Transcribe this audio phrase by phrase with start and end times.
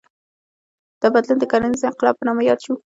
[1.01, 2.73] دا بدلون د کرنیز انقلاب په نامه یاد شو.